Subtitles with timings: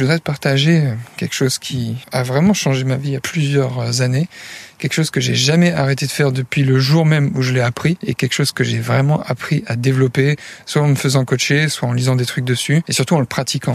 [0.00, 0.82] Je voudrais te partager
[1.18, 4.30] quelque chose qui a vraiment changé ma vie il y a plusieurs années,
[4.78, 7.60] quelque chose que j'ai jamais arrêté de faire depuis le jour même où je l'ai
[7.60, 11.68] appris et quelque chose que j'ai vraiment appris à développer, soit en me faisant coacher,
[11.68, 13.74] soit en lisant des trucs dessus et surtout en le pratiquant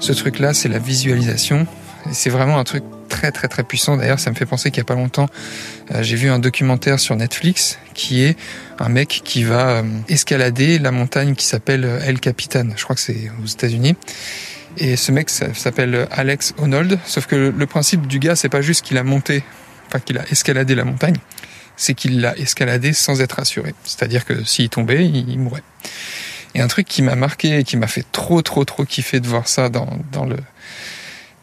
[0.00, 1.66] Ce truc-là, c'est la visualisation.
[2.12, 3.96] C'est vraiment un truc très très très puissant.
[3.96, 5.28] D'ailleurs, ça me fait penser qu'il y a pas longtemps,
[5.92, 8.36] euh, j'ai vu un documentaire sur Netflix qui est
[8.78, 12.68] un mec qui va euh, escalader la montagne qui s'appelle euh, El Capitan.
[12.76, 13.96] Je crois que c'est aux États-Unis.
[14.76, 16.98] Et ce mec s'appelle Alex Honnold.
[17.04, 19.42] Sauf que le principe du gars, c'est pas juste qu'il a monté,
[19.88, 21.16] enfin qu'il a escaladé la montagne,
[21.76, 23.74] c'est qu'il l'a escaladé sans être assuré.
[23.82, 25.64] C'est-à-dire que s'il tombait, il mourrait.
[26.54, 29.28] Et un truc qui m'a marqué et qui m'a fait trop trop trop kiffer de
[29.28, 30.36] voir ça dans, dans le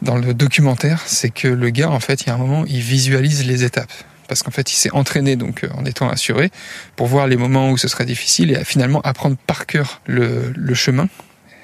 [0.01, 2.81] dans le documentaire, c'est que le gars en fait, il y a un moment, il
[2.81, 3.93] visualise les étapes
[4.27, 6.51] parce qu'en fait, il s'est entraîné donc euh, en étant assuré
[6.95, 10.73] pour voir les moments où ce serait difficile et finalement apprendre par cœur le, le
[10.73, 11.09] chemin.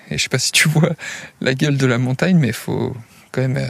[0.10, 0.92] Et je sais pas si tu vois
[1.40, 2.96] la gueule de la montagne, mais faut
[3.32, 3.68] quand même euh,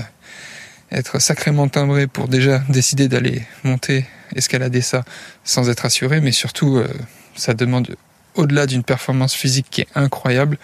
[0.91, 5.03] être sacrément timbré pour déjà décider d'aller monter, escalader ça
[5.43, 6.87] sans être assuré, mais surtout euh,
[7.35, 7.95] ça demande
[8.35, 10.57] au-delà d'une performance physique qui est incroyable,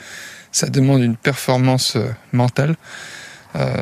[0.51, 2.75] ça demande une performance euh, mentale
[3.55, 3.81] euh,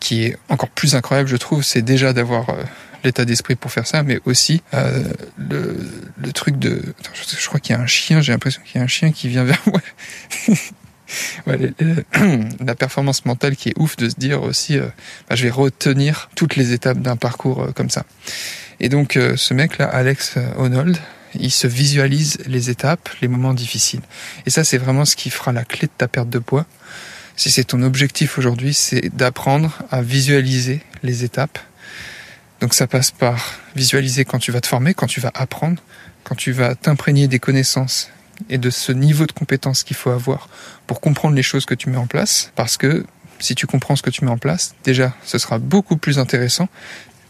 [0.00, 1.64] qui est encore plus incroyable, je trouve.
[1.64, 2.62] C'est déjà d'avoir euh,
[3.02, 6.82] l'état d'esprit pour faire ça, mais aussi le, truc de...
[7.12, 9.28] je, crois qu'il y a un chien, j'ai l'impression qu'il y a un chien qui
[9.28, 9.80] vient vers moi.
[11.46, 16.56] la performance mentale qui est ouf de se dire aussi, bah, je vais retenir toutes
[16.56, 18.04] les étapes d'un parcours comme ça.
[18.80, 20.98] Et donc ce mec-là, Alex Honnold,
[21.38, 24.02] il se visualise les étapes, les moments difficiles.
[24.46, 26.66] Et ça, c'est vraiment ce qui fera la clé de ta perte de poids.
[27.36, 31.58] Si c'est ton objectif aujourd'hui, c'est d'apprendre à visualiser les étapes.
[32.60, 35.82] Donc ça passe par visualiser quand tu vas te former, quand tu vas apprendre,
[36.22, 38.10] quand tu vas t'imprégner des connaissances
[38.48, 40.48] et de ce niveau de compétence qu'il faut avoir
[40.86, 42.52] pour comprendre les choses que tu mets en place.
[42.54, 43.04] Parce que
[43.40, 46.68] si tu comprends ce que tu mets en place, déjà, ce sera beaucoup plus intéressant.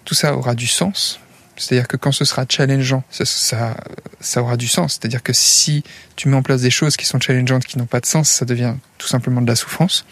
[0.05, 1.19] Tout ça aura du sens
[1.57, 3.77] c'est-à-dire que quand ce sera challengeant, ça,
[4.37, 4.95] aura du sens.
[4.95, 5.85] C'est-à-dire que si
[6.17, 8.45] tu mets en place des choses qui sont challengeantes, qui n'ont pas de sens, ça
[8.45, 10.05] devient tout simplement de la souffrance.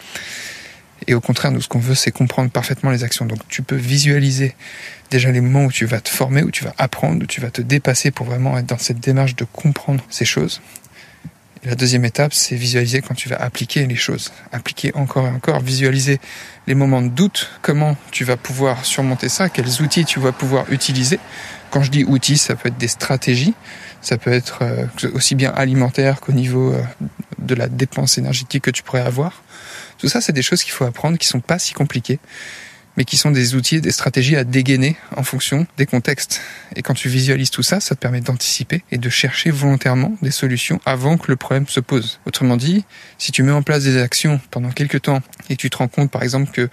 [1.09, 3.27] Et au contraire, nous, ce qu'on veut, c'est comprendre parfaitement les actions.
[3.27, 4.55] Donc, tu peux visualiser
[5.11, 7.51] déjà les moments où tu vas te former, où tu vas apprendre, où tu vas
[7.51, 10.61] te dépasser pour vraiment être dans cette démarche de comprendre ces choses
[11.65, 14.33] la deuxième étape, c'est visualiser quand tu vas appliquer les choses.
[14.51, 16.19] Appliquer encore et encore, visualiser
[16.67, 20.71] les moments de doute, comment tu vas pouvoir surmonter ça, quels outils tu vas pouvoir
[20.73, 21.21] utiliser?
[21.71, 23.55] Quand je dis outils, ça peut être des stratégies,
[24.01, 26.83] ça peut être euh, aussi bien alimentaire qu'au niveau euh,
[27.39, 29.43] de la dépense énergétique que tu pourrais avoir.
[29.99, 32.19] Tout ça, c'est des choses qu'il faut apprendre, qui sont pas si compliquées
[32.97, 36.41] mais qui sont des outils, des stratégies à dégainer en fonction des contextes.
[36.77, 40.31] Et quand tu visualises tout ça, ça te permet d'anticiper et de chercher volontairement des
[40.31, 42.21] solutions avant que le problème se pose.
[42.27, 42.85] Autrement dit,
[43.19, 46.11] si tu mets en place des actions pendant quelques temps et tu te rends compte,
[46.11, 46.69] par exemple, que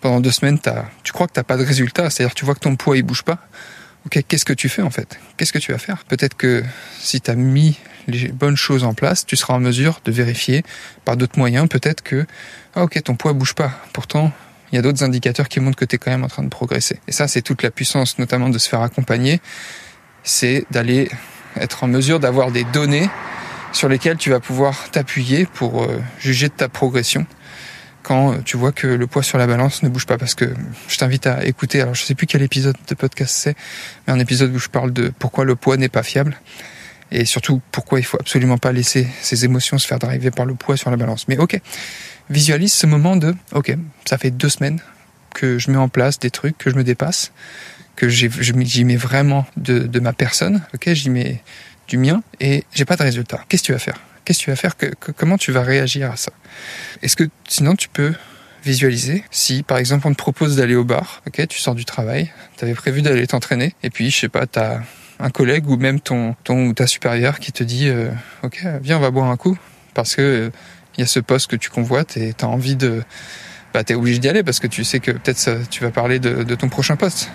[0.00, 0.58] pendant deux semaines,
[1.02, 3.22] tu crois que t'as pas de résultat, c'est-à-dire tu vois que ton poids il bouge
[3.22, 3.38] pas,
[4.04, 5.18] ok, qu'est-ce que tu fais en fait?
[5.36, 6.04] Qu'est-ce que tu vas faire?
[6.04, 6.62] Peut-être que
[6.98, 7.78] si tu as mis
[8.08, 10.64] les bonnes choses en place, tu seras en mesure de vérifier
[11.04, 12.26] par d'autres moyens, peut-être que,
[12.74, 13.80] ah ok, ton poids bouge pas.
[13.92, 14.32] Pourtant,
[14.72, 16.48] il y a d'autres indicateurs qui montrent que tu es quand même en train de
[16.48, 16.98] progresser.
[17.06, 19.40] Et ça, c'est toute la puissance, notamment de se faire accompagner,
[20.24, 21.10] c'est d'aller
[21.56, 23.08] être en mesure d'avoir des données
[23.72, 27.26] sur lesquelles tu vas pouvoir t'appuyer pour euh, juger de ta progression
[28.02, 30.18] quand euh, tu vois que le poids sur la balance ne bouge pas.
[30.18, 30.52] Parce que
[30.88, 33.56] je t'invite à écouter alors je sais plus quel épisode de podcast c'est
[34.06, 36.36] mais un épisode où je parle de pourquoi le poids n'est pas fiable
[37.10, 40.54] et surtout pourquoi il faut absolument pas laisser ses émotions se faire driver par le
[40.54, 41.28] poids sur la balance.
[41.28, 41.60] Mais OK
[42.32, 44.80] visualise ce moment de ok, ça fait deux semaines
[45.34, 47.32] que je mets en place des trucs, que je me dépasse,
[47.96, 51.42] que j'y mets vraiment de, ma personne, ok, j'y mets
[51.88, 53.40] du mien et j'ai pas de résultat.
[53.48, 54.00] Qu'est-ce que tu vas faire?
[54.24, 54.74] Qu'est-ce que tu vas faire?
[55.16, 56.32] Comment tu vas réagir à ça?
[57.02, 58.14] Est-ce que sinon tu peux
[58.64, 62.30] visualiser si par exemple on te propose d'aller au bar, ok, tu sors du travail,
[62.56, 64.82] tu avais prévu d'aller t'entraîner et puis je sais pas, tu as
[65.18, 68.10] un collègue ou même ton ton ou ta supérieure qui te dit euh,
[68.44, 69.58] ok, viens on va boire un coup
[69.94, 70.52] parce que
[70.96, 73.02] il y a ce poste que tu convoites et tu envie de...
[73.72, 76.18] Bah, tu es obligé d'y aller parce que tu sais que peut-être tu vas parler
[76.18, 77.30] de, ton prochain poste.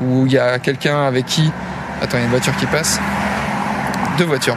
[0.00, 1.50] Ou il y a quelqu'un avec qui...
[2.02, 3.00] Attends, il y a une voiture qui passe.
[4.18, 4.56] Deux voitures.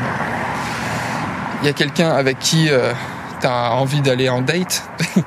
[1.62, 2.92] Il y a quelqu'un avec qui euh,
[3.40, 4.84] tu as envie d'aller en date.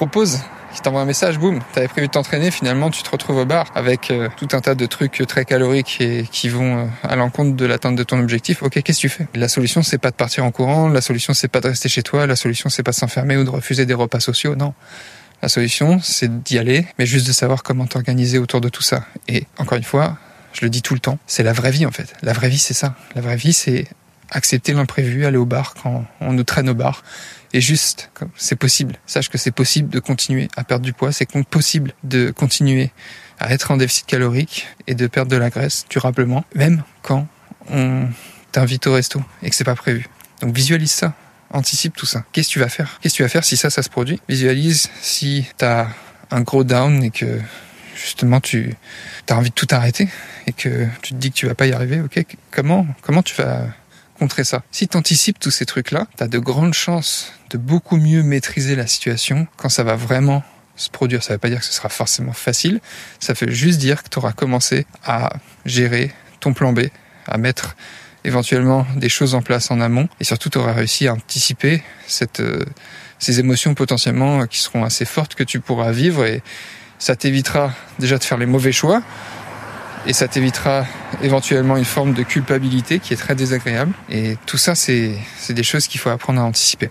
[0.00, 0.40] propose
[0.74, 3.66] qui t'envoie un message, boum, t'avais prévu de t'entraîner, finalement tu te retrouves au bar
[3.74, 7.56] avec euh, tout un tas de trucs très caloriques et qui vont euh, à l'encontre
[7.56, 8.62] de l'atteinte de ton objectif.
[8.62, 9.26] Ok, qu'est-ce que tu fais?
[9.34, 12.02] La solution c'est pas de partir en courant, la solution c'est pas de rester chez
[12.02, 14.74] toi, la solution c'est pas de s'enfermer ou de refuser des repas sociaux, non.
[15.42, 19.04] La solution c'est d'y aller, mais juste de savoir comment t'organiser autour de tout ça.
[19.26, 20.18] Et encore une fois,
[20.52, 22.14] je le dis tout le temps, c'est la vraie vie en fait.
[22.22, 22.94] La vraie vie c'est ça.
[23.14, 23.86] La vraie vie c'est
[24.30, 27.02] accepter l'imprévu, aller au bar quand on nous traîne au bar
[27.52, 28.96] et juste, c'est possible.
[29.06, 31.10] Sache que c'est possible de continuer à perdre du poids.
[31.10, 32.92] C'est possible de continuer
[33.40, 37.26] à être en déficit calorique et de perdre de la graisse durablement, même quand
[37.70, 38.08] on
[38.52, 40.06] t'invite au resto et que c'est pas prévu.
[40.42, 41.14] Donc visualise ça.
[41.52, 42.24] Anticipe tout ça.
[42.30, 43.00] Qu'est-ce que tu vas faire?
[43.00, 44.20] Qu'est-ce que tu vas faire si ça, ça se produit?
[44.28, 45.88] Visualise si tu as
[46.30, 47.40] un gros down et que
[47.96, 48.76] justement tu
[49.28, 50.08] as envie de tout arrêter
[50.46, 52.00] et que tu te dis que tu vas pas y arriver.
[52.00, 53.66] Ok, comment comment tu vas
[54.70, 58.76] Si tu anticipes tous ces trucs-là, tu as de grandes chances de beaucoup mieux maîtriser
[58.76, 60.42] la situation quand ça va vraiment
[60.76, 61.22] se produire.
[61.22, 62.80] Ça ne veut pas dire que ce sera forcément facile,
[63.18, 65.32] ça veut juste dire que tu auras commencé à
[65.66, 66.86] gérer ton plan B,
[67.26, 67.76] à mettre
[68.24, 70.08] éventuellement des choses en place en amont.
[70.20, 71.82] Et surtout tu auras réussi à anticiper
[72.40, 72.64] euh,
[73.18, 76.24] ces émotions potentiellement qui seront assez fortes que tu pourras vivre.
[76.24, 76.42] Et
[76.98, 79.02] ça t'évitera déjà de faire les mauvais choix
[80.06, 80.86] et ça t'évitera
[81.22, 83.92] éventuellement une forme de culpabilité qui est très désagréable.
[84.08, 85.16] Et tout ça, c'est
[85.50, 86.90] des choses qu'il faut apprendre à anticiper.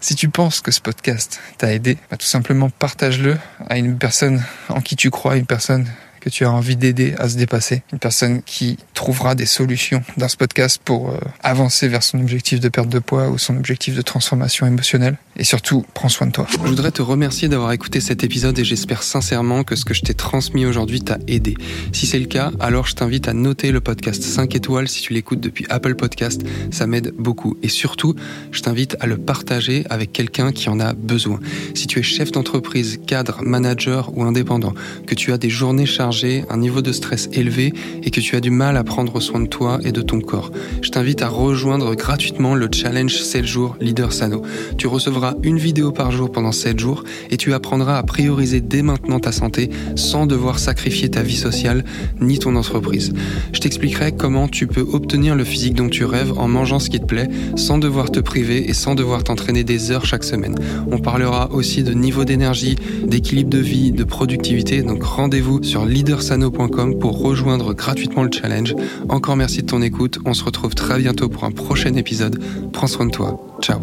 [0.00, 3.36] Si tu penses que ce podcast t'a aidé, bah, tout simplement partage-le
[3.68, 5.86] à une personne en qui tu crois, une personne
[6.20, 10.28] que tu as envie d'aider à se dépasser, une personne qui trouvera des solutions dans
[10.28, 13.94] ce podcast pour euh, avancer vers son objectif de perte de poids ou son objectif
[13.94, 15.16] de transformation émotionnelle.
[15.36, 16.46] Et surtout, prends soin de toi.
[16.50, 20.02] Je voudrais te remercier d'avoir écouté cet épisode et j'espère sincèrement que ce que je
[20.02, 21.54] t'ai transmis aujourd'hui t'a aidé.
[21.92, 25.14] Si c'est le cas, alors je t'invite à noter le podcast 5 étoiles si tu
[25.14, 26.42] l'écoutes depuis Apple Podcast.
[26.70, 27.56] Ça m'aide beaucoup.
[27.62, 28.14] Et surtout,
[28.52, 31.40] je t'invite à le partager avec quelqu'un qui en a besoin.
[31.74, 34.74] Si tu es chef d'entreprise, cadre, manager ou indépendant,
[35.06, 36.09] que tu as des journées chargées
[36.48, 37.72] un niveau de stress élevé
[38.02, 40.50] et que tu as du mal à prendre soin de toi et de ton corps,
[40.82, 44.42] je t'invite à rejoindre gratuitement le challenge 7 jours Leader Sano.
[44.76, 48.82] Tu recevras une vidéo par jour pendant 7 jours et tu apprendras à prioriser dès
[48.82, 51.84] maintenant ta santé sans devoir sacrifier ta vie sociale
[52.20, 53.12] ni ton entreprise.
[53.52, 56.98] Je t'expliquerai comment tu peux obtenir le physique dont tu rêves en mangeant ce qui
[56.98, 60.56] te plaît sans devoir te priver et sans devoir t'entraîner des heures chaque semaine.
[60.90, 62.74] On parlera aussi de niveau d'énergie,
[63.06, 68.74] d'équilibre de vie, de productivité, donc rendez-vous sur leadersano.com pour rejoindre gratuitement le challenge.
[69.08, 70.18] Encore merci de ton écoute.
[70.24, 72.42] On se retrouve très bientôt pour un prochain épisode.
[72.72, 73.58] Prends soin de toi.
[73.60, 73.80] Ciao.